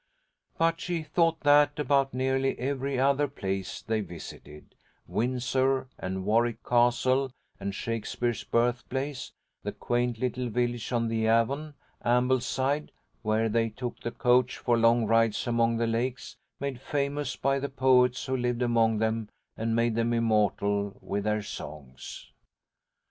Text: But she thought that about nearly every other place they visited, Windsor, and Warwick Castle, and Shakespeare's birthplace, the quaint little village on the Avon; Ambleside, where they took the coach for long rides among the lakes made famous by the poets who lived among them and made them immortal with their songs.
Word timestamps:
But 0.57 0.81
she 0.81 1.03
thought 1.03 1.41
that 1.41 1.77
about 1.77 2.11
nearly 2.11 2.57
every 2.57 2.97
other 2.97 3.27
place 3.27 3.83
they 3.83 4.01
visited, 4.01 4.73
Windsor, 5.05 5.89
and 5.99 6.25
Warwick 6.25 6.63
Castle, 6.67 7.31
and 7.59 7.75
Shakespeare's 7.75 8.43
birthplace, 8.43 9.31
the 9.61 9.71
quaint 9.71 10.17
little 10.17 10.49
village 10.49 10.91
on 10.91 11.07
the 11.07 11.27
Avon; 11.27 11.75
Ambleside, 12.03 12.91
where 13.21 13.47
they 13.47 13.69
took 13.69 13.99
the 13.99 14.09
coach 14.09 14.57
for 14.57 14.75
long 14.75 15.05
rides 15.05 15.45
among 15.45 15.77
the 15.77 15.85
lakes 15.85 16.35
made 16.59 16.81
famous 16.81 17.35
by 17.35 17.59
the 17.59 17.69
poets 17.69 18.25
who 18.25 18.35
lived 18.35 18.63
among 18.63 18.97
them 18.97 19.29
and 19.55 19.75
made 19.75 19.93
them 19.93 20.13
immortal 20.13 20.97
with 20.99 21.25
their 21.25 21.43
songs. 21.43 22.31